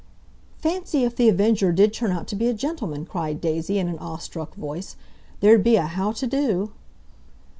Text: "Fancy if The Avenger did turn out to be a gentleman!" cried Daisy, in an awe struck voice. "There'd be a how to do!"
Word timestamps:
"Fancy 0.57 1.03
if 1.03 1.15
The 1.15 1.29
Avenger 1.29 1.71
did 1.71 1.93
turn 1.93 2.09
out 2.11 2.25
to 2.29 2.35
be 2.35 2.47
a 2.47 2.55
gentleman!" 2.55 3.05
cried 3.05 3.39
Daisy, 3.39 3.77
in 3.77 3.87
an 3.87 3.99
awe 3.99 4.17
struck 4.17 4.55
voice. 4.55 4.95
"There'd 5.41 5.63
be 5.63 5.75
a 5.75 5.83
how 5.85 6.11
to 6.13 6.25
do!" 6.25 6.71